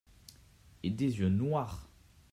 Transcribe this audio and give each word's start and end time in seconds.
Et 0.81 0.89
des 0.89 1.19
yeux 1.19 1.29
noirs! 1.29 1.87